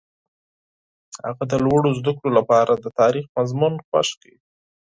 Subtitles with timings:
[1.25, 4.33] هغه د لوړو زده کړو لپاره د تاریخ مضمون خوښ کړ.